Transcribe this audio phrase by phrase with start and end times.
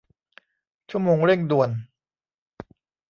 [0.89, 1.69] ชั่วโมงเร่งด่วน